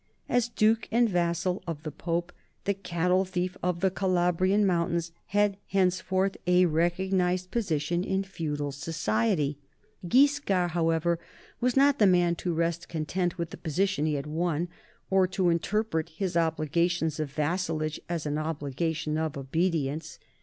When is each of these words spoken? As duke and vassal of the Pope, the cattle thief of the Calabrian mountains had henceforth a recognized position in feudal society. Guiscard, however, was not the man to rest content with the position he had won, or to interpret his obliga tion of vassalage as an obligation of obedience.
As 0.27 0.49
duke 0.49 0.87
and 0.91 1.07
vassal 1.07 1.61
of 1.67 1.83
the 1.83 1.91
Pope, 1.91 2.33
the 2.63 2.73
cattle 2.73 3.23
thief 3.23 3.55
of 3.61 3.81
the 3.81 3.91
Calabrian 3.91 4.65
mountains 4.65 5.11
had 5.27 5.57
henceforth 5.67 6.35
a 6.47 6.65
recognized 6.65 7.51
position 7.51 8.03
in 8.03 8.23
feudal 8.23 8.71
society. 8.71 9.59
Guiscard, 10.07 10.71
however, 10.71 11.19
was 11.59 11.77
not 11.77 11.99
the 11.99 12.07
man 12.07 12.33
to 12.37 12.51
rest 12.51 12.89
content 12.89 13.37
with 13.37 13.51
the 13.51 13.57
position 13.57 14.07
he 14.07 14.15
had 14.15 14.25
won, 14.25 14.69
or 15.11 15.27
to 15.27 15.49
interpret 15.49 16.09
his 16.09 16.33
obliga 16.35 16.89
tion 16.89 17.09
of 17.23 17.31
vassalage 17.33 17.99
as 18.09 18.25
an 18.25 18.39
obligation 18.39 19.19
of 19.19 19.37
obedience. 19.37 20.17